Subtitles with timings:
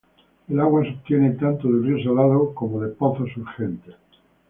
[0.49, 3.93] El agua se obtiene tanto del río Salado como de pozos surgentes.